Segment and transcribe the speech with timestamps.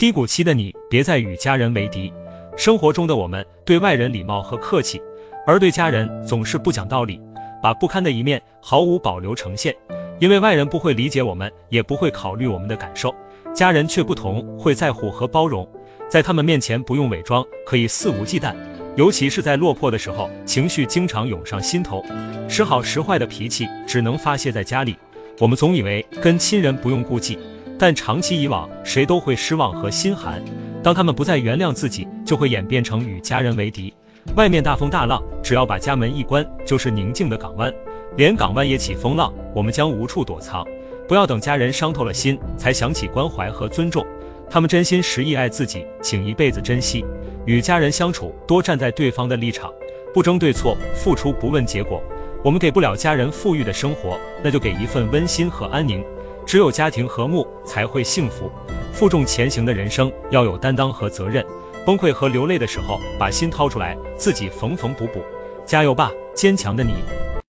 [0.00, 2.10] 低谷期的你，别再与家人为敌。
[2.56, 4.98] 生活中的我们对外人礼貌和客气，
[5.46, 7.20] 而对家人总是不讲道理，
[7.62, 9.76] 把不堪的一面毫无保留呈现。
[10.18, 13.14] 因为外人不会理解我们，也不会考虑我们的感受，
[13.54, 15.68] 家人却不同，会在乎和包容。
[16.08, 18.54] 在他们面前不用伪装，可以肆无忌惮。
[18.96, 22.02] 尤其是在落魄的时候，情绪经常涌上心头，
[22.48, 24.96] 时好时坏的脾气只能发泄在家里。
[25.40, 27.38] 我们总以为跟亲人不用顾忌，
[27.80, 30.44] 但长期以往，谁都会失望和心寒。
[30.82, 33.94] 当他们不再原谅自己，就会演变成与家人为敌。
[34.36, 37.72] 外面大风大浪，只要把家门一关，就是宁静的港湾。
[38.18, 40.62] 连港湾也起风浪，我们将无处躲藏。
[41.08, 44.06] 不要等家人伤透了心，才想起关怀和尊重。
[44.50, 47.02] 他们真心实意爱自己，请一辈子珍惜。
[47.46, 49.72] 与家人相处，多站在对方的立场，
[50.12, 52.02] 不争对错，付出不问结果。
[52.44, 56.04] 我们给不了家人富裕的生活，那就给一份温馨和安宁。
[56.46, 58.50] 只有家庭和睦，才会幸福。
[58.92, 61.44] 负重前行的人生，要有担当和责任。
[61.86, 65.22] 崩溃和流泪的时候，把心掏出来，自己缝缝补补。
[65.64, 66.92] 加油吧，坚强的你！